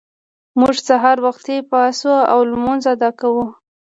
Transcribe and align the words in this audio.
موږ 0.59 0.75
سهار 0.87 1.17
وختي 1.25 1.57
پاڅو 1.69 2.15
او 2.31 2.39
لمونځ 2.51 2.83
ادا 2.93 3.09
کوو 3.19 3.45